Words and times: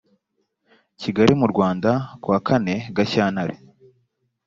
kigali 1.01 1.33
mu 1.39 1.47
rwanda 1.53 1.91
kuwa 2.21 2.39
kane 2.47 2.75
gashyantare 2.95 3.53